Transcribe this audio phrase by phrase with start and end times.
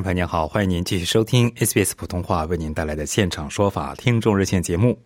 [0.00, 4.98] 众朋友您好，欢迎您继续收听 SBS 普通话为您带来的现场说法听众热线节目。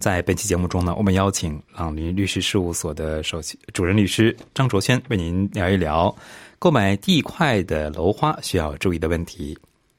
[0.00, 6.12] 在本期节目中呢，我们邀请朗林律师事务所的首席主任律师张卓轩为您聊一聊
[6.58, 9.56] 购买地块的楼花需要注意的问题。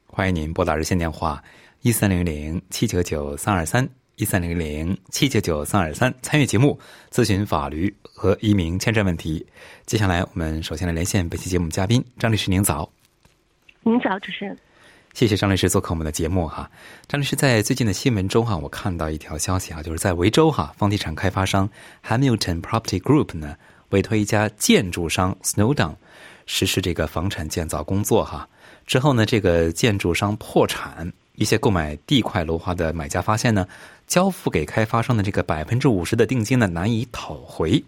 [0.07, 1.41] 欢迎您拨打热线电话
[1.79, 6.77] 一三零零七九九三二三一三零零七九九三二三参与节目
[7.09, 9.45] 咨询法律和移民签证问题。
[9.85, 12.91] 接下来我们首先来连线本期节目嘉宾张律师，您早。
[13.85, 14.57] 您早，主持人。
[15.13, 16.71] 谢谢张律师做客我们的节目哈。
[17.05, 21.69] 张律师在最近的新闻中哈，我看到一条消息啊，就是在维州哈，房地产开发商
[22.07, 23.57] Hamilton Property Group 呢
[23.89, 25.95] 委托一家建筑商 Snowdown
[26.45, 28.47] 实施这个房产建造工作哈。
[28.87, 33.67] 之后呢，这个建筑商破产，一些购买地块楼花的买家发现呢，
[34.07, 37.83] 交付给开发商的这个百分之五十的定金呢难以讨回。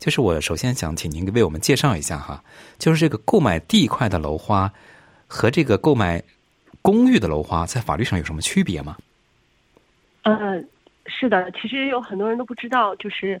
[0.00, 2.42] 就是我首先想请您为我们介绍一下哈，
[2.80, 4.72] 就是这个购买地块的楼花
[5.32, 6.20] 和这个购买
[6.82, 8.96] 公寓的楼花在法律上有什么区别吗？
[10.22, 10.60] 呃，
[11.06, 13.40] 是的，其实有很多人都不知道，就是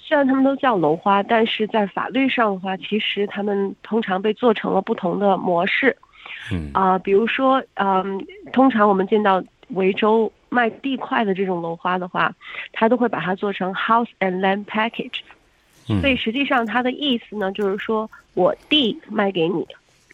[0.00, 5.96] 虽然他们都叫楼花，但是在法律上的话，其实他们通常被做成了不同的模式。
[6.50, 12.34] 嗯啊、比如说，嗯、通常我们见到维州卖地块的这种楼花的话，
[12.72, 15.20] 它都会把它做成 house and land package。
[15.88, 19.66] 嗯所以实际上它的意思呢，就是说我地卖给你，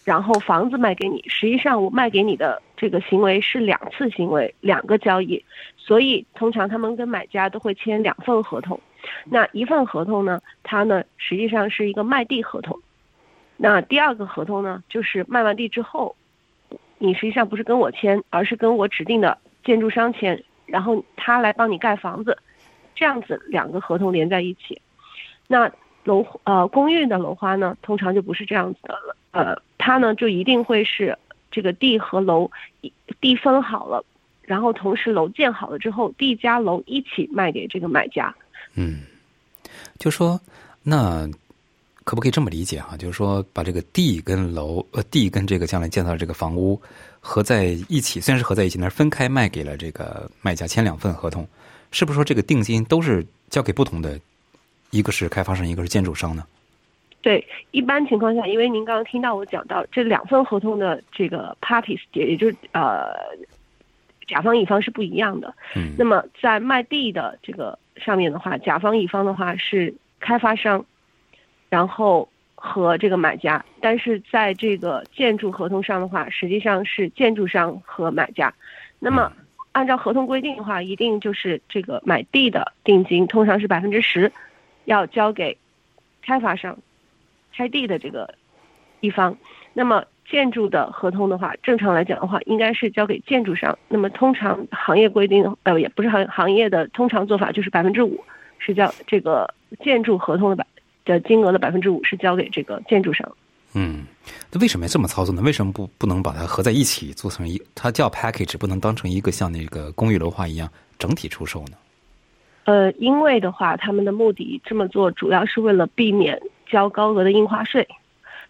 [0.05, 1.25] 然后房子卖给你。
[1.27, 5.43] 实际上我卖给你的这个行为是两次行为，两个交易。
[5.77, 8.79] 所以通常他们跟买家都会签两份合同。
[9.25, 12.79] 那一份合同呢，它呢实际上是一个卖地合同。
[13.57, 16.17] 那第二个合同呢，就是卖完地之后，
[16.99, 22.37] 你实际上不是跟我签，而是跟我指定的建筑商签，然后他来帮你盖房子，
[22.95, 24.81] 这样子两个合同连在一起。
[25.47, 25.71] 那
[26.05, 31.15] 楼呃公寓的楼花呢，通常就不是这样子的了，呃，它呢就一定会是
[31.51, 32.51] 这个地和楼
[33.21, 34.03] 地分好了，
[34.41, 38.35] 然后同时楼建好了之后，地加楼一起卖给这个买家。
[38.73, 39.03] 嗯，
[39.99, 40.41] 就说
[40.83, 41.29] 那
[42.03, 42.97] 可不可以这么理解哈？
[42.97, 46.81] 就是说把这个地跟楼呃地跟这个将来建造的这个房屋
[47.21, 51.47] 合在一起，虽然是合在一起，但是分开卖给了这个卖家签两份合同，
[51.91, 54.19] 是不是说这个定金都是交给不同的？
[54.91, 56.43] 一个是开发商，一个是建筑商呢？
[57.25, 63.15] 对，一般情况下，因为您刚刚听到我讲到这两份合同的这个 parties，也也就是呃
[64.29, 65.55] 甲方乙方是不一样的。
[65.75, 70.85] 嗯那么在卖地的这个上面的话，甲方乙方的话是开发商，
[71.71, 78.53] 然后和这个买家，但是在这个建筑合同上的话，实际上是建筑商和买家。
[78.99, 79.33] 那么
[79.73, 84.31] 按照合同规定的话，一定就是这个买地的定金通常是百分之十，
[84.85, 85.57] 要交给
[86.21, 86.77] 开发商，
[87.55, 88.35] 开地的这个
[89.01, 89.37] 地方。
[89.73, 93.77] 那么建筑的合同的话，正常来讲的话，应该是交给建筑商。
[93.89, 98.23] 那么通常行业规定，呃，也不是行行业的通常做法，就是百分之五
[98.59, 100.67] 是交这个建筑合同的百
[101.05, 103.31] 的金额的百分之五是交给这个建筑商。
[103.75, 104.05] 嗯，
[104.53, 105.43] 那为什么要这么操作呢？
[105.43, 107.61] 为什么不不能把它合在一起做成一？
[107.75, 111.77] 它叫 package，不能当成一个像那个公寓楼花一样整体出售呢？
[112.65, 116.41] 呃，因为的话，他们的目的这么做主要是为了避免
[116.75, 117.87] 交高额的印花税。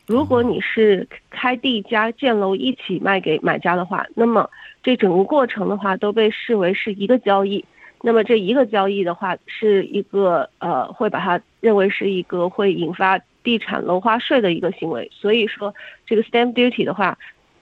[0.06, 4.48] 如果你是开地加建楼一起卖给买家的话，那么
[4.82, 7.62] 这整个过程的话都被视为是一个交易。
[8.00, 15.10] 那么这一个交易的话，是一个呃，会把它认为是一个会引发地产楼花税的一个行为。
[15.12, 15.74] 所以说，
[16.06, 17.18] 这个 stamp duty 的话，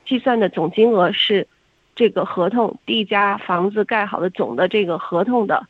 [0.06, 1.44] 计算的总金额是
[1.96, 5.64] 这个合同地加房子盖好的总的这个合同的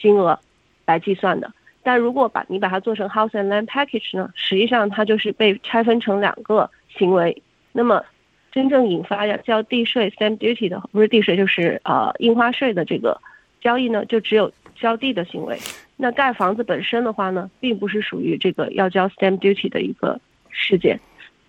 [0.00, 0.38] 金额
[0.86, 1.52] 来计算的。
[1.86, 7.40] 但如果把你把它做成 house and land package 呢，实际上它就是被拆分成两个行为。
[7.70, 8.04] 那么
[8.50, 13.16] 真正引发要交地税 stamp duty 的，不是地税就是呃印花税的这个
[13.60, 15.56] 交易呢，就只有交地的行为。
[15.96, 20.98] 那盖房子本身的话呢，并不是属于这个要交 stamp duty 的一个事件。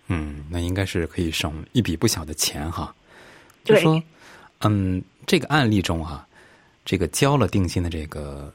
[0.06, 2.94] 嗯，那应该是可以省一笔不小的钱哈。
[3.64, 4.00] 就说，
[4.60, 6.24] 嗯，这个案例中哈、
[6.84, 8.52] 这个交了定金的这个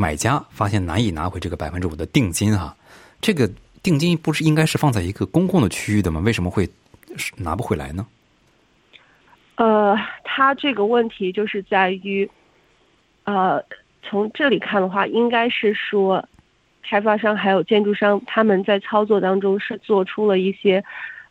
[0.00, 2.76] 买家发现难以拿回这个百分之五的定金哈，
[3.20, 3.50] 这个
[3.82, 6.20] 定金不是应该是放在一个公共的区域的吗？
[6.20, 6.68] 为什么会
[7.36, 8.06] 拿不回来呢？
[9.56, 12.30] 呃，他这个问题就是在于，
[13.24, 13.60] 呃，
[14.00, 16.24] 从这里看的话，应该是说，
[16.80, 20.84] 开发商还有建筑商他们在操作当中是做出了一些，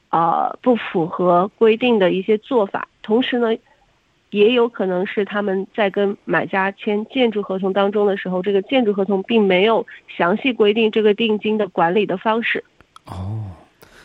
[0.09, 3.47] 呃，不符合规定的一些做法，同时呢。
[4.31, 9.85] 也有可能是他们在跟买家签建筑合同当中的时候，这个建筑合同并没有
[10.17, 12.61] 详细规定这个定金的管理的方式。
[13.05, 13.45] 哦，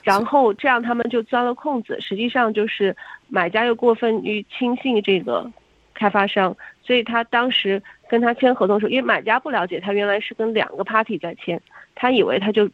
[0.05, 2.01] 然后这样他们就钻了空子。
[2.01, 2.97] 实际上就是
[3.27, 5.51] 买家又过分于轻信这个
[5.93, 11.61] 开发商，所以他当时跟他签合同的时候，因为买家不了解他原来是跟两个 party 在签，
[11.97, 12.71] 他以为他就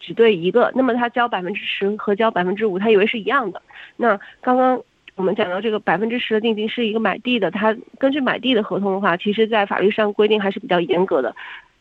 [0.00, 3.60] 只对一个，那么他交百分之十和交百分之五，他以为是一样的。
[3.98, 4.82] 那刚刚。
[5.16, 11.34] 我们讲到这个百分之十的定金是一个买地的，它根据买地的合同的话，其实在法律上规定还是比较严格的。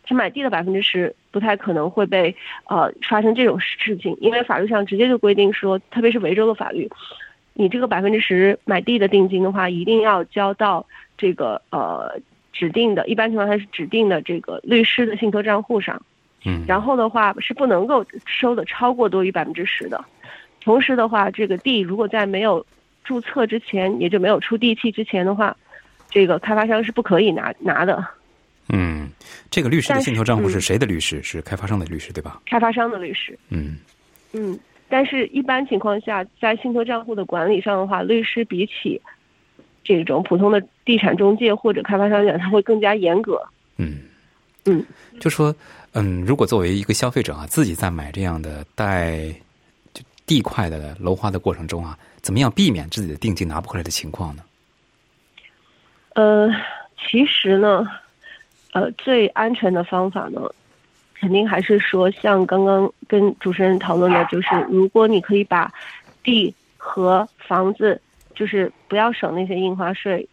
[0.08, 2.36] 他买地的百分之十不太可能会被
[2.70, 6.90] 呃发生这种事情，因为法律上直接就规定说，特别是维州的法律，
[7.54, 10.86] 你这个百分之十买地的定金的话，一定要交到
[11.18, 12.20] 这个呃
[12.54, 16.00] 指定的，一般情况下是指定的这个律师的信托账户上。
[16.46, 16.64] 嗯。
[16.68, 20.06] 然后的话是不能够收的超过多于百分之十的。
[20.62, 22.64] 同时的话，这个地如果在没有
[23.06, 25.56] 注册之前，也就没有出地契之前的话，
[26.10, 28.06] 这个开发商是不可以拿拿的。
[28.70, 29.08] 嗯，
[29.52, 31.22] 这个律师的信托账户是谁的律师？
[31.22, 32.42] 是开发商的律师对吧？
[32.48, 33.38] 开发商的律师。
[33.50, 33.78] 嗯
[34.34, 34.60] 嗯，
[34.90, 39.00] 但是一般情况下，在信托账户的管理上的话，律师比起
[39.84, 43.40] 这种普通的地产中介或者开发商讲，他会更加严格。
[43.78, 44.00] 嗯
[44.66, 44.84] 嗯，
[45.20, 45.56] 就说
[45.94, 49.28] 嗯，如果作为一个消费者啊，自己在买这样的带
[49.94, 51.96] 就地块的楼花的过程中啊。
[52.26, 54.42] 怎么样避免自己的定金拿不回来的情况呢？
[56.16, 56.50] 呃，
[56.98, 57.88] 其实呢，
[58.74, 60.42] 呃，最安全的方法呢，
[61.14, 65.72] 肯定还是说，像刚刚跟主持人讨论的，就是如果你可以把
[66.24, 68.02] 地和房子，
[68.34, 70.28] 就是不要省那些印花税，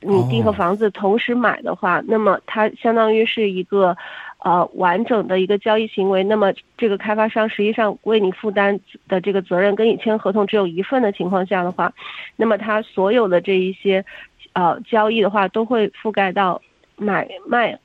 [0.00, 3.96] 你地和房子同时买的话，那么它相当于是一个。
[4.44, 11.92] 呃，完整的一个交易行为，那么这个开发商实际上为你负担的这个责任，跟你签合同只有一份的情况下的话，
[12.34, 14.04] 那么他所有的这一些，
[14.52, 16.60] 呃，交易的话都会覆盖到
[16.96, 17.78] 买卖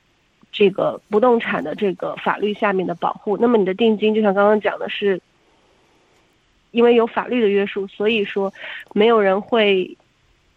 [0.50, 3.36] 这个不动产的这个法律下面的保护。
[3.36, 5.20] 那么你的定金，就像刚刚讲的是，
[6.72, 8.52] 因为有法律的约束，所以说
[8.94, 9.96] 没有人会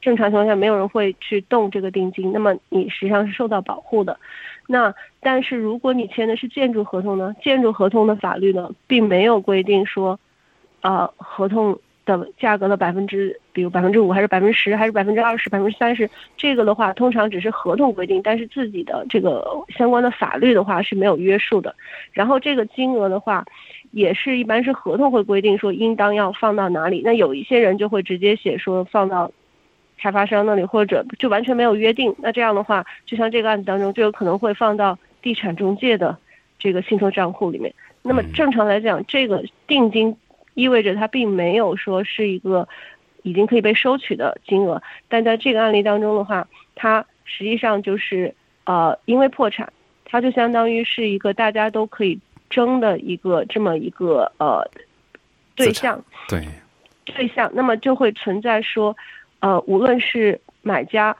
[0.01, 4.18] 正常情况下没有人会去动这个定金，那么你实际上是受到保护的。
[4.67, 7.35] 那但是如果你签的是建筑合同呢？
[7.43, 10.19] 建筑合同的法律呢，并没有规定说，
[10.81, 21.75] 呃，合同的价格的百分之，比如百分之五还是百分之十还是百分之二十百分之三十，这个的话通常只是合同规定，但是自己的这个相关的法律的话是没有约束的。
[22.13, 23.43] 然后这个金额的话，
[23.91, 27.01] 也是一般是合同会规定说应当要放到哪里。
[27.03, 29.31] 那有一些人就会直接写说放到。
[30.01, 36.18] 开发商那里，或者就完全没有约定，那这样的话，就像这个案子当中，就有可能会放到地产中介的
[36.57, 37.71] 这个信托账户里面。
[38.01, 40.18] 那么正常来讲，这个定金
[40.56, 42.68] 意味着它并没有说是一个
[43.21, 48.33] 已经可以被收取的金额，但在这个案例当中的话，它实际上就是
[48.63, 49.71] 呃，因为破产，
[50.04, 54.68] 它就相当于是一个大家都可以争的一个这么一个呃
[55.56, 56.44] 对象，对
[57.06, 58.97] 对象，那么就会存在说。
[59.42, 61.18] 呃，无论是买家，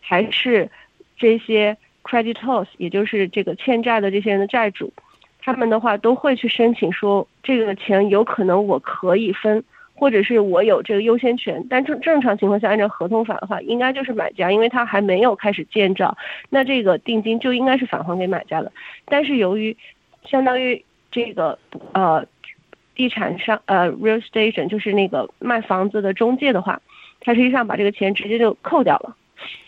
[0.00, 0.68] 还是
[1.16, 4.92] 这些 creditors，也就是这个欠债的这些人的债主，
[5.40, 9.62] 他们的话都会去申请说，这个钱有可能我可以分，
[9.94, 11.64] 或者是我有这个优先权。
[11.70, 16.16] 但正正常情况下，按照合同法的话，应该就是买家，因为他还没有开始建造，
[16.48, 18.72] 那这个定金就应该是返还给买家的。
[19.04, 19.76] 但是由于
[20.24, 21.56] 相当于这个
[21.92, 22.26] 呃，
[22.96, 26.80] 地产商呃 real estate 就是那个卖房子的中介的话。
[27.20, 29.14] 他实际上把这个钱直接就扣掉了，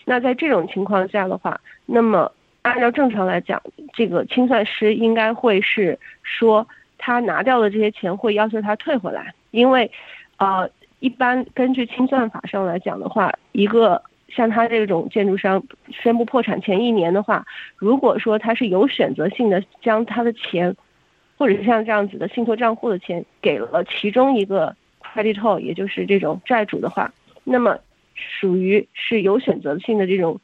[0.05, 2.31] 那在这种情况下的话，那么
[2.63, 3.61] 按照正常来讲，
[3.93, 6.67] 这个清算师应该会是说
[6.97, 9.91] 他拿掉的这些钱会要求他退回来，因为，
[10.37, 10.69] 呃，
[10.99, 17.45] 一般根据清算法上来讲的话，一个像他这种建筑商宣布破产前一年的话，
[17.77, 20.75] 如果说他是有选择性的将他的钱，
[21.37, 27.11] 或者是像这样子的信托账户的钱给了其中一个 creditor，也就是这种债主的话。
[27.43, 27.77] 那么，
[28.15, 30.39] 属于是有选择性的这种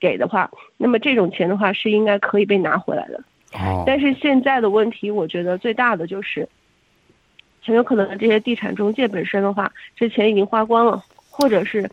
[0.00, 3.22] 给的话，那么这种钱的话是应该可以被拿回来的。
[3.52, 3.84] 哦。
[3.86, 6.48] 但是现在的问题，我觉得最大的就是，
[7.62, 11.88] 很有可能这些地产中介本身的话，这钱已经花光了，或者是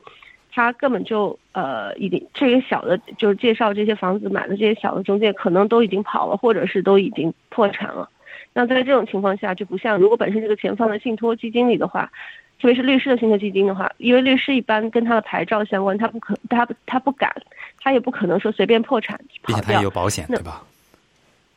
[0.51, 8.09] 他根本就呃，已经这些小的，就是介绍这些房子买的这些小的中介，可能都已经跑了，或者是都已经破产了。
[8.53, 12.11] 那在这种情况下，就不像如果本身这个钱放在信托基金里的话，
[12.61, 17.33] 特别是律师的信托基金的话，因为律师一般跟他的牌照相关，他不可，他不，他不敢，
[17.79, 20.61] 他也不可能说随便破产并且他也有保险，对吧？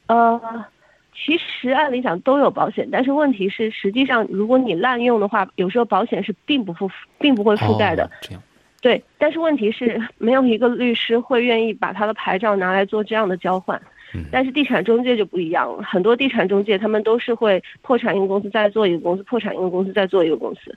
[0.06, 0.64] 呃，
[1.14, 8.10] 其实按理讲都有保险，但是问题是，实际上如果你滥用的话，有时候保险是并不覆，并不会覆盖的。
[8.22, 8.42] 这样。
[8.80, 13.78] 对，但是问题是没有一个律师会愿意把他的牌照拿来做这样的交换。
[14.30, 20.76] 但是地产中介就不一样了，很多地产中介他们都是会破产一个公司再做一个公司，破产一个公司再做一个公司。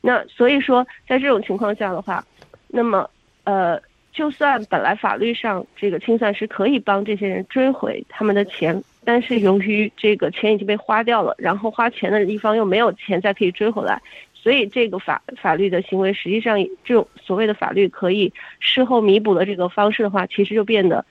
[0.00, 2.24] 那所以说，在这种情况下的话，
[2.68, 3.08] 那么
[3.44, 3.80] 呃，
[4.12, 14.00] 就算本来法律上这个清算师可以帮这些人追回他们的钱，但是由于这个钱已经被花掉了，然后花钱的一方又没有钱再可以追回来。
[14.34, 21.04] 所以，这个法法律的行为，实际上这种所谓的法律可以事后弥补的这个方式的话，其实就变得，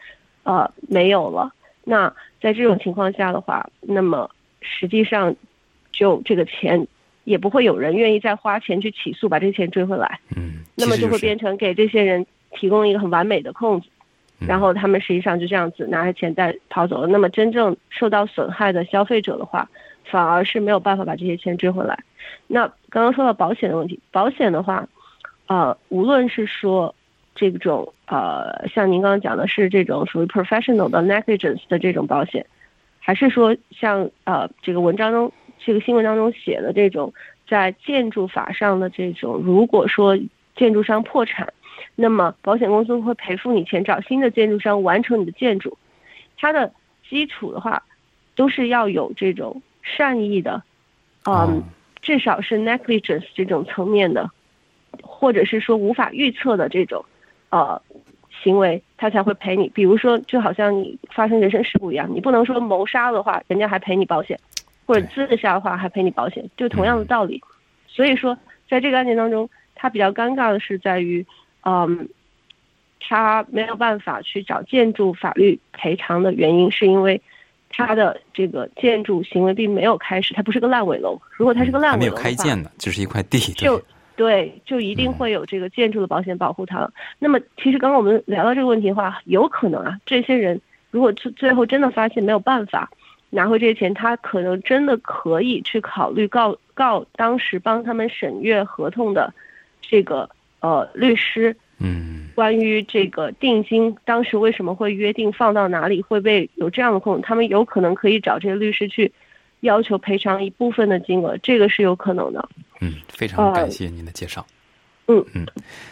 [0.47, 1.51] 呃，没有了。
[1.83, 2.07] 那
[2.41, 4.29] 在这种情况下的话，那么
[4.61, 5.35] 实际上，
[5.91, 6.87] 就这个钱
[7.25, 10.21] 也不会有人愿意再花钱去起诉把这钱追回来。
[10.37, 10.63] 嗯。
[10.75, 13.87] 那么就会变成给这些人提供一个很完美的空子，
[14.39, 17.07] 然后他们实际上就这样子拿着钱再跑走了。
[17.07, 19.67] 那么真正受到损害的消费者的话，
[20.05, 21.99] 反而是没有办法把这些钱追回来。
[22.47, 24.87] 那刚刚说到保险的问题，保险的话，
[25.47, 26.95] 呃，无论是说
[27.37, 32.45] 这种呃，像您刚刚讲的是这种属于 professional 的 negligence 的这种保险，
[32.99, 37.13] 还是说像呃这个文章中这个新闻当中写的这种
[37.47, 40.17] 在建筑法上的这种，如果说
[40.55, 41.53] 建筑商破产，
[41.95, 45.77] 那么保险公司会赔付你钱，找新的建筑商完成你的建筑，
[46.35, 46.73] 它的
[47.07, 47.83] 基础的话，
[48.35, 50.63] 都是要有这种善意的，
[51.25, 51.63] 嗯。
[51.99, 54.29] 至少是 negligence 这种层面的，
[55.01, 57.03] 或者是说无法预测的这种，
[57.49, 57.81] 呃，
[58.43, 59.67] 行为，他才会赔你。
[59.69, 64.39] 比如说，就好像你发生人身事故一样，你不能说谋杀的话，人家还赔你保险，
[64.85, 67.41] 或者自杀的话还赔你保险，就同样的道理。
[67.87, 68.37] 所以说，
[68.69, 71.25] 在这个案件当中，他比较尴尬的是在于，
[71.63, 72.07] 嗯，
[72.99, 77.21] 他没有办法去找建筑法律赔偿的原因，是因为。
[77.69, 81.19] 他的这个建筑行为并没有开始，它不是个烂尾楼。
[81.31, 83.79] 如果它是个烂尾楼，没有开建的，就是一块地，就
[84.17, 86.91] 对，就一定会有这个建筑的保险保护它了。
[87.19, 90.59] 那么，其实刚刚我们聊到这个问题的话，有可能啊，这些人
[90.91, 92.89] 如果最最后真的发现没有办法
[93.29, 99.33] 拿回这些钱，他可能真的可以去考虑告告当时帮他们审阅合同的
[99.81, 101.55] 这个呃律师。
[101.79, 107.21] 嗯，关于这个定金，当时为什么会约定放到哪里会被有这样的空？
[107.21, 109.11] 他们有可能可以找这些律师去
[109.61, 112.47] 要求赔偿一部分的金额，这个是有可能的。
[112.79, 114.45] 嗯，非常感谢您的介绍。
[115.09, 115.45] 嗯嗯，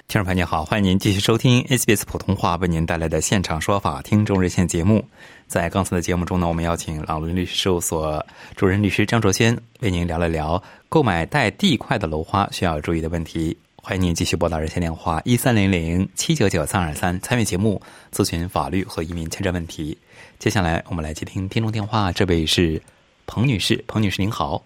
[0.09, 5.01] 听众朋友您好，欢迎您继续收听 SBS 普通话为您带来的现场说法听众热线节目。
[5.47, 8.23] 在刚才的节目中呢，我们邀请朗伦律师事务所
[8.57, 13.55] 主任律师张卓先为您聊了聊购买带地块的楼花需要注意的问题。
[13.77, 17.81] 欢迎您继续拨打热线电话一三零零七九九三二三参与节目
[18.11, 19.97] 咨询法律和移民签证问题。
[20.39, 22.81] 接下来我们来接听听众电话，这位是
[23.25, 24.63] 彭女士，彭女士您好。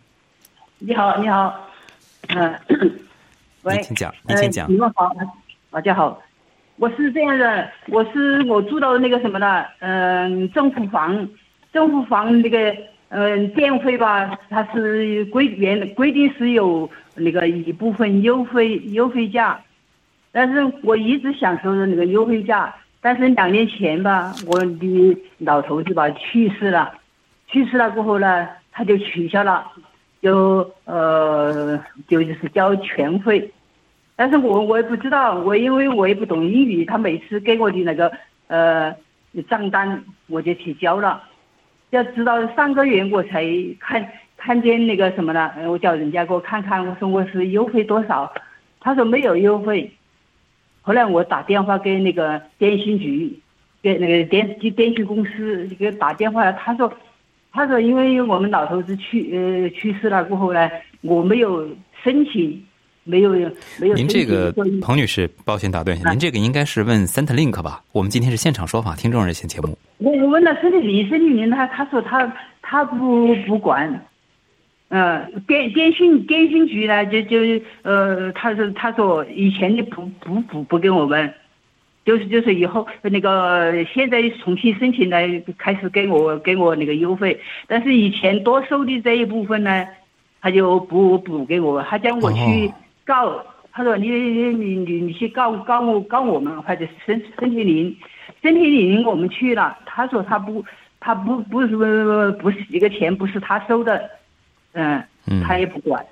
[0.79, 1.67] 你好，你好，
[2.27, 2.53] 嗯，
[3.63, 4.71] 喂，请讲，您请讲。
[4.71, 5.11] 你们好，
[5.71, 6.21] 大家好，
[6.77, 11.27] 我是这样的，我是我住到那个什么的，嗯，政府房，
[11.73, 12.75] 政府房那个。
[13.11, 19.59] 嗯，电费吧，它是规原规定是有那个一部分优惠优惠价，
[20.31, 26.93] 但是我一直享受着那个优惠价，但是两年前吧，我的老头子吧去世了，
[27.51, 29.65] 去世了过后呢，他就取消了，
[30.21, 31.77] 就呃
[32.07, 33.51] 就就是交全费，
[34.15, 38.11] 但是我我也不知道，我因为我也不懂英语，他每次给我的那个
[38.47, 38.95] 呃
[39.49, 41.23] 账单我就去交了。
[41.89, 43.43] 要知道上个月我才
[43.79, 48.31] 看看见那个什么了，我叫人家给我看看，我说我是优惠多少，
[48.79, 49.91] 他说没有优惠。
[50.81, 53.39] 后来我打电话给那个电信局，
[53.81, 56.91] 给那个电电电信公司给打电话，他说，
[57.51, 60.69] 他说因为我们老头子去呃去世了过后呢，
[61.01, 61.67] 我没有
[62.03, 62.63] 申请。
[63.05, 63.95] 没有没有。
[63.95, 64.53] 您这个
[64.83, 67.81] 彭女士，抱歉打断一下，您这个应该是问 Centrelink 吧？
[67.91, 69.75] 我们今天是现场说法听众热线节目。
[69.97, 74.05] 我我问了 Centrelink，他他说他他不不管。
[74.89, 77.37] 嗯，电电信电信局呢，就就
[77.81, 81.33] 呃，他说他说以前的不不不不给我们，
[82.09, 85.27] 就是就是以后那个现在重新申请来
[85.59, 89.85] 开始给我给我那个优惠，但是以前多收的这一部分呢，
[90.41, 92.73] 他就不补给我，他叫我去。
[93.05, 97.95] 告他说你你你你你去告告我告我们，或者申申请领，
[98.41, 100.63] 申请领我们去了，他说他不
[100.99, 101.75] 他不不是
[102.39, 104.09] 不是这个钱不是他收的，
[104.73, 106.05] 嗯，嗯他也不管。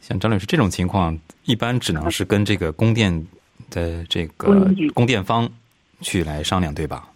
[0.00, 3.26] 像张律师这种情况，一般只能是跟这个供电
[3.72, 5.50] 的这个供电方
[6.00, 7.08] 去来商量，对吧？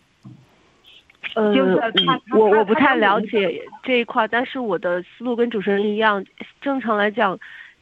[1.34, 6.24] 呃，就是他嗯他他我我不太了解这一块，但是我的思路跟主持人一样。
[6.62, 7.38] 正常来讲，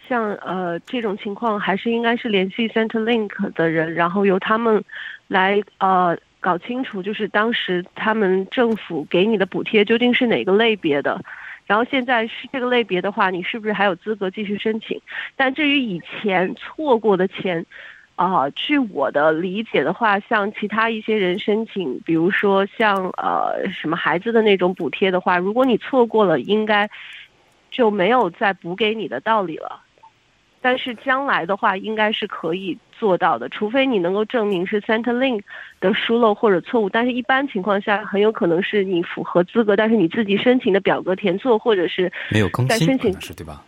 [0.08, 4.82] 像呃这种情况，还是应该是联系 Centerlink 的人，然后由他们
[5.28, 11.20] 来呃搞清楚，就是当时他们政府给你的补贴究竟是哪个类别的。
[11.66, 15.00] 然后现在是这个类别的话，你是不是还有资格继续申请？
[15.36, 17.64] 但至于以前错过的钱，
[18.16, 26.88] 啊、据我的理解的话，像其他一些人申请，比如说像呃什么孩子的那种补贴的话，如果你错过了，应该
[27.70, 29.80] 就没有再补给你的道理了。
[30.60, 35.42] 但是将来的话，应该是可以做到的，除非你能够证明是 Centerlink
[35.80, 36.88] 的疏漏或者错误。
[36.88, 43.62] 但是一般情况下，很有可能是你符合资格，但是你自己申请的表格填错，或者是没有更新，可在申请是对吧？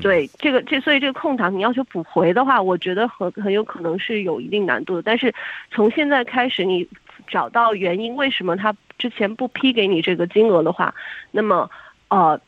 [0.00, 5.02] 对这个这，所以这个空档你要求补回的话，我觉得很很有可能是有一定难度的。
[5.02, 5.34] 但是
[5.70, 6.88] 从现在开始，你
[7.28, 10.94] 找到原因，为什么他之前不批给你这个金额的话，
[11.30, 11.70] 那么
[12.08, 12.40] 呃，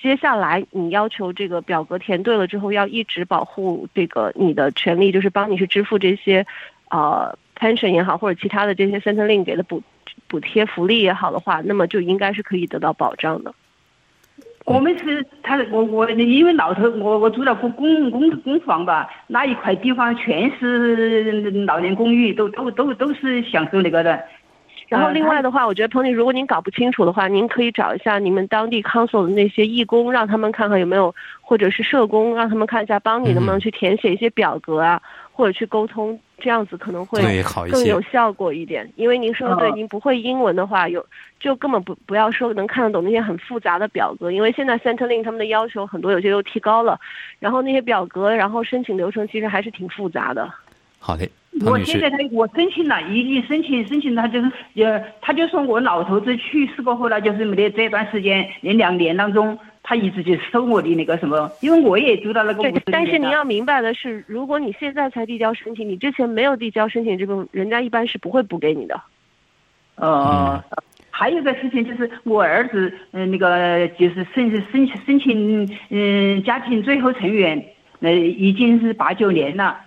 [0.00, 6.46] 接下来你要求这个表格填对了之后，要一直保护这个你的权利，就是帮你去支付这些
[6.90, 9.82] 呃 pension 也好，或者其他的这些 Centerlink 给的补
[10.28, 13.52] 补贴福利也好的话，那么就应该是可以得到保障的。
[14.64, 24.22] 我们是他我我因为老头我我住了公公公公房吧，那一块地方全是老年公寓，都都都都是享受那个的。
[24.88, 35.00] 然后另外的话，我觉得彭女，如果您搞不清楚的话，您可以找一下你们当地 council 的那些义工，让他们看看有没有，或者是社工，让他们看一下，帮你能不能去填写一些表格啊，
[35.42, 38.00] 或者去沟通，这样子可能会对，好一些更有。
[38.02, 38.88] 效果一点。
[38.94, 41.04] 因为您说的对，嗯您不会英文的话，有
[41.40, 46.96] 就根本不不要说能看得懂那些很复杂的表格，因为现在 Centerlink 他们的要求很多有些都提高了，
[47.40, 50.48] 然后那些表格，然后申请流程其实还是挺复杂的。
[51.00, 51.28] 好的，
[51.60, 68.98] 我现在，他我申请了，已经申请申请，他就是呃，他就说我老头子去世过后呢，就是没得这段时间，连两年当中，他一直就收我的那个什么，因为我也住到那个五十，对但是你要明白的是，如果你现在才递交申请，你之前没有递交申请这个，人家一般是不会补给你的。
[69.96, 70.64] 呃，
[71.10, 77.62] 还有一个事情就是我儿子，嗯、那个就是申申请申请，嗯、家庭最后成员，
[78.00, 79.78] 呃，已经是八九年了，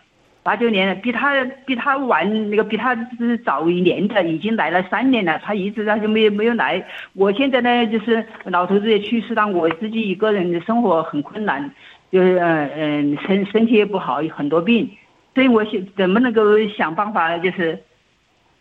[0.45, 6.85] 八九年了，比他比他晚那个比他是早一年的，已经来了三年了，他一直他就没有没有来。
[7.13, 11.73] 我现在呢，就是老头子也去世了，我自己一个人的生活很困难，
[12.11, 14.87] 就是嗯嗯身身体也不好，有很多病，
[15.33, 16.43] 所以我想怎么能够
[16.77, 17.81] 想办法就是。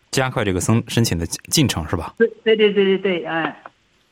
[0.09, 2.15] 加快这个申申请的进程是吧？
[2.17, 3.53] 对对对对对对，嗯，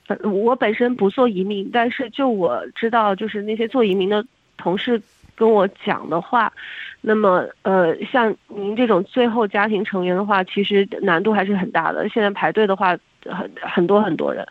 [0.10, 4.24] 呃我本身不做移民，但是就我知道，就是那些做移民的
[4.58, 5.02] 同事
[5.34, 6.54] 跟我讲的话，
[7.06, 12.08] 那么呃，像您这种最后家庭成员的话，其实难度还是很大的。
[12.08, 14.48] 现在排队的话，很很多很多人。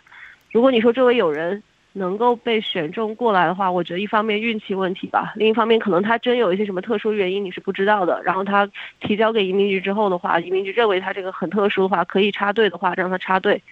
[0.50, 1.62] 如果你说周围有人
[1.94, 8.22] 能够被选中过来的话，我觉得一方面运气问题吧，另一方面可能他真有一些什么特殊原因你是不知道的。
[8.22, 8.68] 然后他
[9.00, 13.62] 提交给移民局之后的话，移民局认为他这个很特殊的话，可以插队的话，让他插队。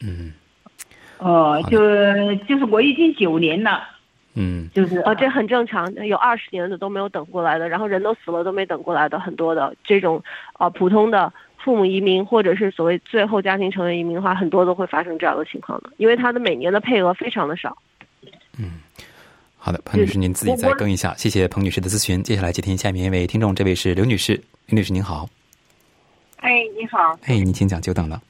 [0.00, 0.32] 嗯
[1.18, 1.78] 哦就
[2.48, 3.84] 就是我已经九年了，
[4.34, 10.22] 嗯，就是呃，这很正常，有二十年的都没有等过来的，然后人都死了都没等过来的，很多的这种
[10.58, 17.76] 呃普通的父母移民或者是所谓最后家庭成员移民的话，很多都会发生这样的情况的，因为他的每年的配额非常的少。
[18.58, 18.80] 嗯
[19.64, 22.20] 好的，彭女士，您自己再更一下，谢谢彭女士的咨询。
[22.22, 24.34] 接下来接听下面一位听众，这位是刘女士，
[24.66, 25.28] 刘女士您好，
[26.38, 28.20] 哎，你好，哎，您请讲，久等了。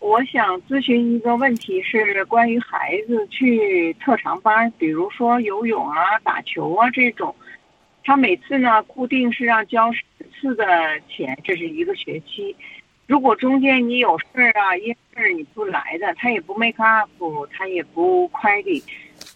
[0.00, 7.34] 我想咨询一个问题，是关于孩子去特长班，比如说游泳啊、打球啊这种，
[8.04, 10.02] 他每次呢固定是要交十
[10.40, 10.64] 次的
[11.08, 12.54] 钱，这是一个学期。
[13.06, 17.10] 如果中间你有事儿啊，因事儿你不来的，他也不 make up，
[17.50, 18.84] 他也不 credit，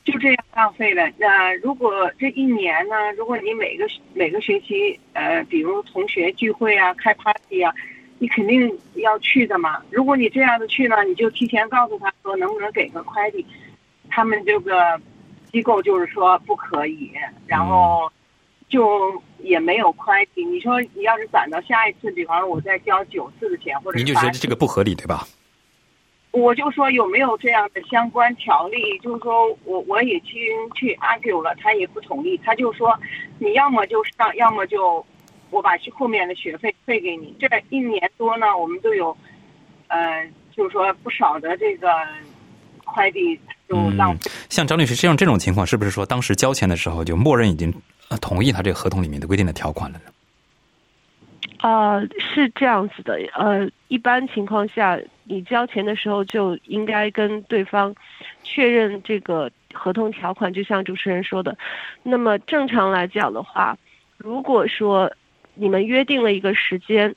[0.05, 1.11] 就这样浪费了。
[1.17, 7.75] 那如果这一年呢，如果你每个每个学期，呃，比如同学聚会啊、开 party 啊，
[8.23, 9.83] 你肯定要去的嘛。
[9.91, 13.45] 如果你这样子去呢，你就提前告诉他说能不能给个 credit，
[14.09, 15.01] 他们这个
[15.51, 17.11] 机构就是说不可以，
[17.49, 18.09] 然后
[18.69, 20.29] 就也没有 credit。
[20.49, 25.27] 你说你要是攒到下一次，比方说我再交九次的钱或者您就觉得这个不合理对吧？
[26.31, 28.97] 我就说有没有这样的相关条例？
[29.01, 30.33] 就是说我我已经
[30.77, 32.97] 去 argue 了，他也不同意，他就说
[33.41, 35.05] 你要么就上，要么就
[35.53, 37.37] 我把后面的学费退给你。
[37.39, 39.17] 这一年多呢，我们都有，
[39.87, 41.89] 呃，就是说不少的这个
[42.85, 43.39] 快递
[43.69, 44.31] 就浪费。
[44.49, 47.73] 像张律师这样这种情况，是不是说当时交钱的时候就默认已经
[48.09, 50.05] 呃同意他这个合同里面的规定的条款了呢？
[51.61, 57.95] 呃，是这样子的，呃，一般情况下，你交钱的时候就应该跟对方
[58.43, 61.57] 确认这个合同条款，就像主持人说的。
[62.03, 63.79] 那么正常来讲的话，
[64.17, 65.09] 如果说
[65.55, 67.15] 你们约定了一个时间，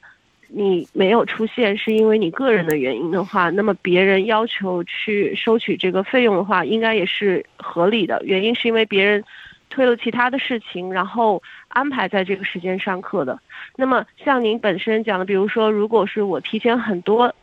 [0.48, 8.22] 你没有出现是因为你个人的原因的话，那么别人要求去收取这个费用的话，应该也是合理的。
[8.26, 9.24] 原因是因为别人。
[9.68, 13.38] 推了其他的事情，然后安排在这个时间上课的。
[13.76, 17.34] 那么像您本身讲的，比如说，如果是我提前很多。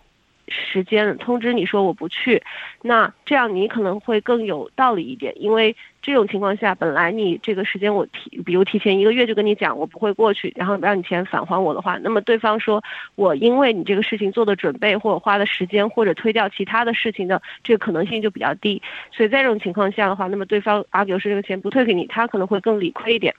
[0.52, 2.42] 时间通知你说我不去，
[2.82, 12.82] 那这样你可能会更有道理一点，因为这种情况下，本来你这个时间我提，比如提前一个月就跟你讲我不会过去，然后让你钱返还我的话，那么对方说
[13.14, 23.34] 我因为你这个事情做的准备或者花的时间或者推掉其他的事情的这个可能性就比较低，所以在这种情况下的话，那么对方阿表示这个钱不退给你，他可能会更理亏一点。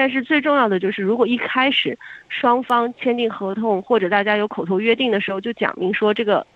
[0.00, 1.98] 但是最重要的就是，如果一开始
[2.30, 6.46] 双方签订合同或者大家有口头约定的时候，就讲明说这个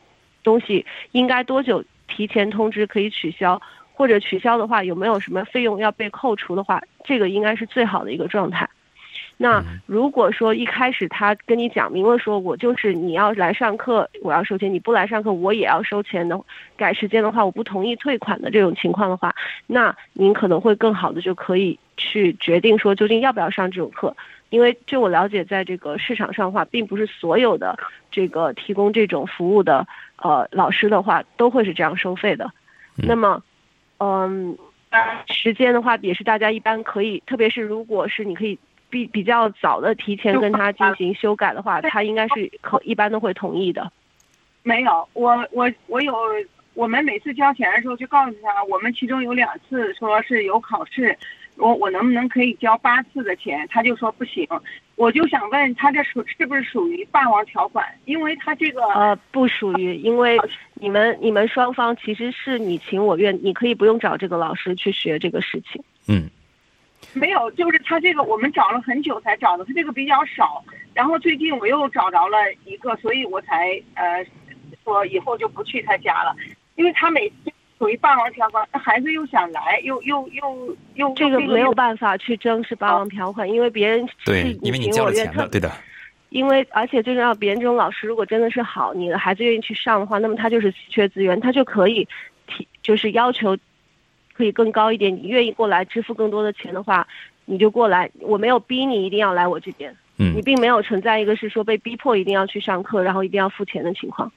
[0.43, 3.61] 东西应该多久提前通知可以取消，
[3.93, 8.67] 或者取消的话有没有什么费用要被扣除的话，这个应该是最好的一个状态。
[9.37, 16.41] 那如果说一开始他跟你讲明了说，我就是你要来上课我要收钱，你不来上课我也要收钱的，
[16.79, 19.35] 改时间的话我不同意退款的这种情况的话，
[19.67, 24.17] 那您可能会更好的就可以去决定说究竟要不要上这种课，
[24.51, 27.79] 因为据我了解，在这个市场上的话，并不是所有的
[28.11, 32.51] 这个提供这种服务的呃老师的话都会是这样收费的。
[32.97, 33.43] 那么，
[33.99, 34.57] 嗯，
[35.27, 38.59] 时间的话也是大家一般可以，特别是如果是你可以。
[38.91, 43.91] 比比较早的提前跟他进行修改的话，他应该是可一般都会同意的。
[44.63, 46.15] 没有，我我我有，
[46.75, 51.19] 我们每次交钱的时候就告诉他，我们其中有两次说是有考试，
[51.57, 53.67] 我我能不能可以交八次的钱？
[53.71, 54.47] 他就说不行。
[54.97, 57.85] 我就想问他这属是不是属于霸王条款？
[58.05, 60.39] 因为他这个呃不属于，因为
[60.75, 65.83] 你们你们双方其实是你情我愿，你可以不用找这个老师去学这个事情。
[66.09, 66.29] 嗯。
[67.13, 70.65] 没有，就是他这个我们找了很久才找的，他这个比较少。
[70.95, 74.25] 然后最近我又找着了一个，所以我才呃
[74.83, 76.35] 说以后就不去他家了，
[76.77, 85.71] 因为他每次属于霸王条款，那孩子又想来，又又又又这个没有办法去争是霸王条款，因为别人对，因为你交了钱了，对的。
[86.31, 92.07] 因为而且最重要，别人这种老师如果真的是好，你的孩子愿意去上的话，那么他就是缺资源，他就可以
[92.47, 93.57] 提，就是要求。
[94.37, 97.07] 可以更高一点，你愿意过来支付更多的钱的话，
[97.45, 98.11] 你就过来。
[98.19, 104.33] 我没有逼你一定要来我这边，嗯，你并没有存在一个是说被逼迫一定要去上课，然后一定要付钱的情况。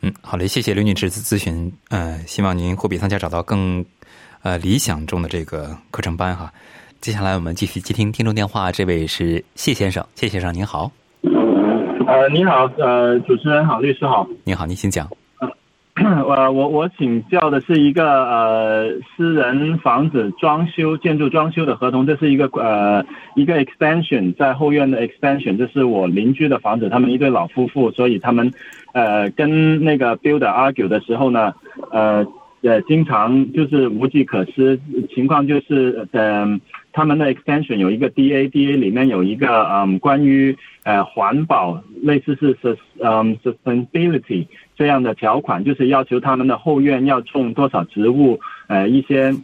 [0.00, 3.84] 嗯，好嘞，谢谢刘女士咨咨询，呃，希望您货比三家找到更
[4.42, 6.52] 呃理想中的这个课程班哈。
[7.00, 10.90] 接下来我们继续接听听众电话，这位是谢先生，谢先生您好。
[12.06, 15.08] 呃，您好，呃，主持人好，律师好，您好，您请讲。
[16.08, 28.50] 呃，我我请教的是一个呃私人房子装修建筑装修的合同，这是一个呃一个 extension 在后院的 extension，这是我邻居的房子，他们一对老夫妇，所以他们
[28.92, 31.52] 呃跟那个 builder argue 的时候呢，
[31.90, 32.26] 呃
[32.62, 34.80] 呃经常就是无计可施，
[35.14, 36.46] 情况就是呃
[36.92, 44.46] 他们的 extension 有一个 DA，DA 里面有一个嗯关于呃环保类似是 sus 嗯 sustainability。
[44.76, 49.34] 这样的条款就是要求他们的后院要种多少植物，呃，一些，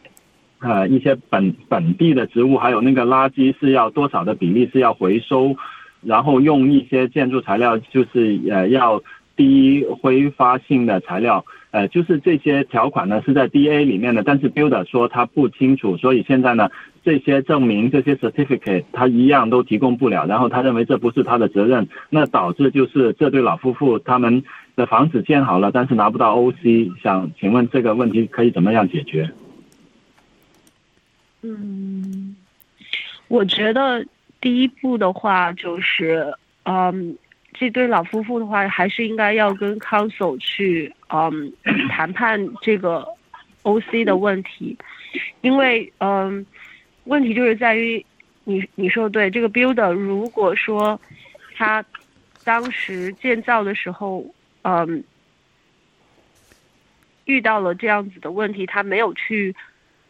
[0.61, 5.57] 呃，一些本本地的植物，还有那个垃圾是要多少的比例是要回收，
[6.03, 9.03] 然后用一些建筑材料，就是呃要
[9.37, 16.71] 低挥发性的材料，呃，就是这些条款呢是在 DA 里面的，但是 Builder 说他不清楚，所以现在呢
[17.05, 24.45] 这些证明这些 certificate 他一样都提供不了，然后他认为这不是他的责任，那导致就是这对老夫妇他们。
[24.77, 29.31] 的房子建好了，但是拿不到 OC，想请问这个问题可以怎么样解决？
[31.43, 32.35] 嗯，
[33.29, 34.05] 我觉得
[34.41, 36.35] 第一步的话就是，
[36.65, 37.17] 嗯，
[37.55, 41.51] 这对老夫妇的话，还是应该要跟 Council 去，嗯，
[41.89, 43.07] 谈判这个
[43.63, 44.77] OC 的问题，
[45.41, 46.45] 因为，嗯，
[47.05, 48.05] 问题就是在于，
[48.45, 51.01] 你你说的对，这个 Builder 如果说
[51.55, 51.83] 他
[52.45, 54.27] 当时建造的时候。
[54.67, 55.05] 嗯，
[57.27, 59.55] 遇到了这样子的问题，他没有去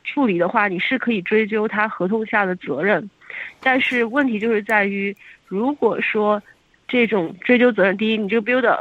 [0.05, 3.11] 处理的话，你是可以追究他合同下的责任。
[3.59, 5.13] 但是问题就是在于，
[5.49, 6.41] 如果说
[6.95, 8.81] 这种追究责任，第一，你这个 builder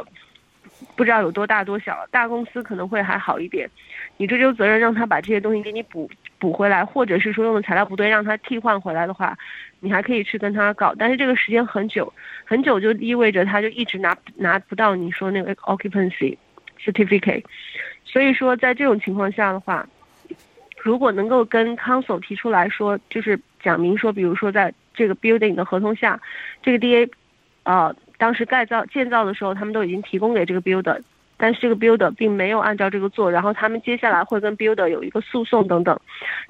[0.94, 3.68] 不知道有多大多小，大公司可能会还好一点，
[4.18, 9.36] 你追究责任让他把这些东西给你补补回来，或者是说用的材料不对，让他替换回来的话，
[9.80, 10.94] 你还可以去跟他搞。
[10.96, 12.12] 但是这个时间很久，
[12.44, 16.36] 很久就意味着他就一直拿拿不到你说那个 occupancy
[16.80, 17.42] certificate。
[18.04, 19.84] 所以说，在这种情况下的话，
[20.80, 26.20] 如果能够跟 council 提出来说，就是讲明说，比如说在这个 building 的合同下，
[26.62, 27.10] 这个 DA，
[27.64, 31.00] 呃，当时盖造建造的时候，他们都已经提供给这个 builder，
[31.36, 35.98] 但是这个 builder 并没有按照这个做，然后他们接下来会跟 builder 有一个诉讼等等。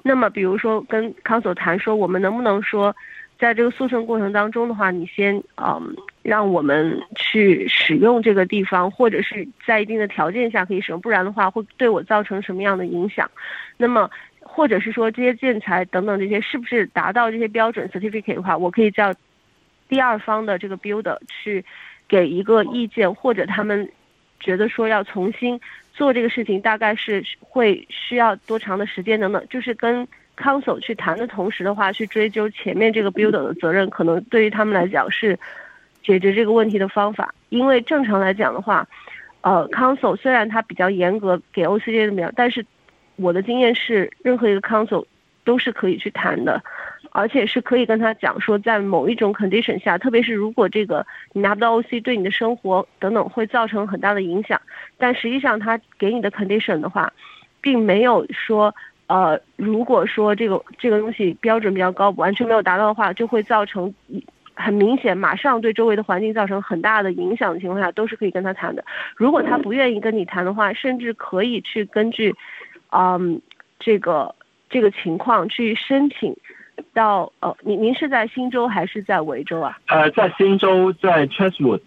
[0.03, 2.95] 那么，比如说跟康所谈说，我们能不能说，
[3.39, 13.29] 在这个诉讼过程当中的话，你先嗯，让我们去使用这个地方，或者是在一定的条件下可以使用，不然的话会对我造成什么样的影响？
[13.77, 14.09] 那么。
[14.47, 19.11] 或者是说这些建材等等这些是不是达到这些标准 certificate 的话，我可以叫
[19.87, 21.63] 第二方的这个 builder 去
[22.07, 23.89] 给一个意见，或者他们
[24.39, 25.59] 觉得说要重新
[25.93, 35.39] 做这个事情，大概是会需要多长的时间等等，就是跟 council 去谈的同时的话，去追究前面这个 builder 的责任，可能对于他们来讲是
[36.03, 37.33] 解决这个问题的方法。
[37.49, 38.87] 因为正常来讲的话，
[39.41, 42.65] 呃，council 虽然它比较严格给 OCJ 怎么样，但是
[43.15, 45.05] 我的经验是，任何一个 council
[45.45, 46.61] 都是可以去谈的，
[47.17, 54.61] 而且是可以跟他讲说，在某一种 condition 下，特别是如果这个你拿不到 OC，对你的生活等等会造成很大的影响。
[54.97, 57.13] 但实际上他给你的 condition 的话，
[57.61, 58.75] 并没有说，
[59.07, 63.93] 呃，如果说这个这个东西标准比较高，完全没有达到的话，就会造成
[64.53, 68.83] 很明显，马上对周围的环境造成很大的影响的情况下，都是可以跟他谈的。
[69.15, 72.35] 如果他不愿意跟你谈的话，甚至可以去根据。
[72.91, 73.41] 嗯，
[73.79, 74.33] 这个
[74.69, 76.35] 这个情况去申请
[76.93, 79.77] 到呃，您您是在新州还是在维州啊？
[79.87, 81.81] 呃，在新州，在 Chesswood，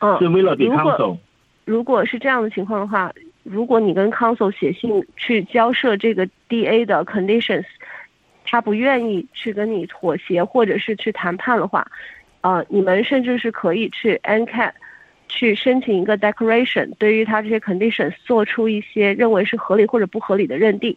[0.00, 1.18] 嗯，是 Willoughby Council。
[1.64, 3.12] 如果是这样的情况的话，
[3.42, 7.64] 如果你跟 Council 写信去交涉这个 DA 的 conditions，
[8.44, 11.86] 他不愿意去跟你妥协或者是去谈判的话，
[12.40, 14.72] 呃，你们甚至是可以去 NCAT。
[15.30, 20.96] 去申请一个 declaration，对于他这些 conditions 做出一些认为是合理或者不合理的认定。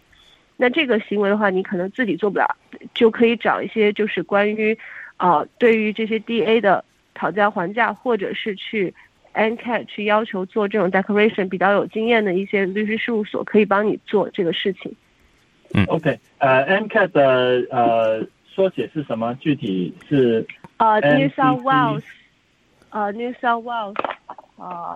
[0.62, 2.46] 那这个行为的话，你可能自己做不了，
[2.94, 4.78] 就可以找一些就是关于，
[5.18, 8.94] 呃，对于这些 DA 的讨价还价，或者是去
[9.34, 14.96] NCAT 去要求做这种 declaration 比较有经验的一些律师事务所，可以帮你做这个事情。
[15.74, 19.34] 嗯，OK，呃，NCAT 的呃缩写是什么？
[19.40, 20.46] 具体是
[20.78, 22.04] 呃 New South Wales，
[22.92, 23.96] 呃 New South Wales。
[24.58, 24.96] 啊，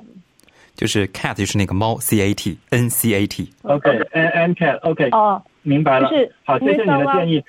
[0.75, 3.49] 就是 cat 就是那个猫，c a t n c a t。
[3.63, 5.09] OK，n n cat，OK。
[5.09, 6.07] 哦，明白了。
[6.07, 7.43] 是好，谢谢你的建议。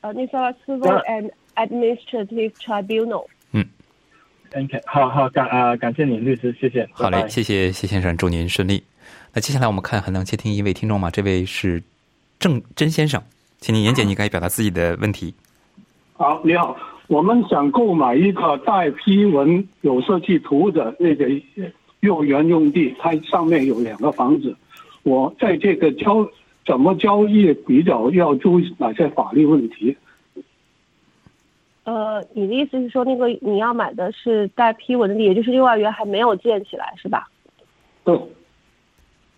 [0.00, 3.26] 呃，New South Civil and Administrative Tribunal。
[3.52, 3.64] 嗯
[4.56, 6.88] ，OK，好好感啊，感谢你律师，谢谢。
[6.92, 8.82] 好嘞，谢谢谢先生，祝您顺利。
[9.32, 11.10] 那接下来我们看还能接听一位听众吗？
[11.10, 11.82] 这位是
[12.40, 13.22] 郑真先生，
[13.58, 15.32] 请您言简意赅表达自己的问题。
[16.14, 16.76] 好，你好。
[17.08, 21.28] 我们想购买一个带批文、有设计图的那个
[22.00, 24.56] 幼儿园用地，它上面有两个房子。
[25.02, 26.26] 我在这个交
[26.64, 29.96] 怎么交易比较要注意哪些法律问题？
[31.84, 37.28] 呃，你的意思是说，那个你要买的是带批文的地，也就是幼儿园还没有建起来，是吧？
[38.04, 38.16] 对，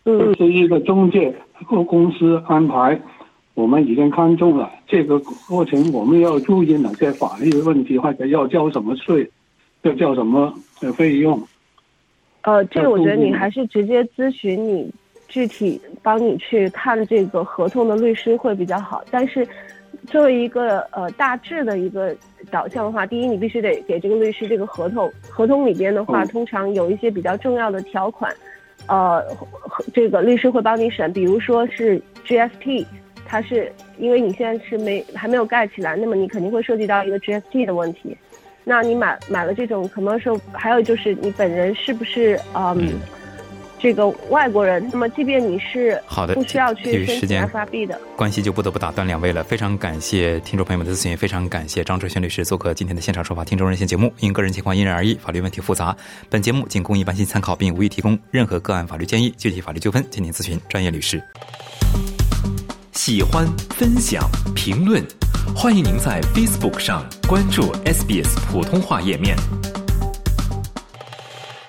[0.04, 1.34] 嗯，是一个中介
[1.66, 3.00] 公司安排。
[3.54, 9.30] 我们已经看中了这个过程，我们要注意哪些法律问题，或者要交什么税，
[9.82, 11.40] 要交什么的费用？
[12.42, 14.92] 呃，这个我觉得你还是直接咨询你
[15.28, 19.02] 具体帮你去看这个合同的律师会比较好。
[19.10, 19.44] 但是
[20.06, 22.14] 作为一个呃大致的一个
[22.50, 28.32] 导向的话，第一，你必须得给这个律师这个合同，合同里边的话，通常有一些比较重要的条款，
[28.86, 29.24] 呃，
[29.92, 32.86] 这个律师会帮你审，比如说是 GST。
[33.26, 38.14] 它是因为你现在是没还没有盖起来，那么你肯定会涉及到一个 GST 的问题。
[38.64, 43.00] 那你买买了这种 commercial，还有就是你本人是不是嗯
[43.84, 44.88] 这个外国人？
[44.90, 49.44] 那么即便你是好的，不需要去申请 FRB 的关系，就不得不打断两位了。
[49.44, 54.10] 非常感谢听众朋友们的咨询，非常感谢张哲轩律师做客今天的现场说法听众热线节目。
[54.20, 55.94] 因个人情况因人而异，法律问题复杂，
[56.30, 59.34] 本节目仅供一般性参考，并无意提供任何个案法律建议。
[59.36, 61.22] 具体法律纠纷，请您咨询专业律师。
[62.92, 65.04] 喜欢、分享、评论，
[65.54, 69.36] 欢迎您在 Facebook 上关注 SBS 普通话页面。